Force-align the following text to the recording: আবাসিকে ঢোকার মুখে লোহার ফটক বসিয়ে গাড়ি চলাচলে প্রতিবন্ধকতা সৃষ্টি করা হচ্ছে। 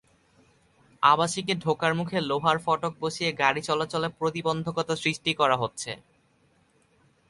আবাসিকে 1.03 1.53
ঢোকার 1.55 1.93
মুখে 1.95 2.17
লোহার 2.21 2.57
ফটক 2.65 2.93
বসিয়ে 3.01 3.31
গাড়ি 3.33 3.61
চলাচলে 3.61 4.07
প্রতিবন্ধকতা 4.19 4.93
সৃষ্টি 4.95 5.31
করা 5.33 5.55
হচ্ছে। 5.57 5.91